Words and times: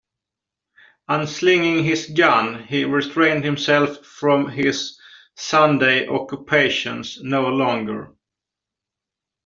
Unslinging 1.09 1.83
his 1.83 2.07
gun, 2.07 2.63
he 2.63 2.85
restrained 2.85 3.43
himself 3.43 4.03
from 4.03 4.49
his 4.49 4.99
Sunday 5.35 6.07
occupations 6.07 7.19
no 7.21 7.47
longer. 7.49 8.11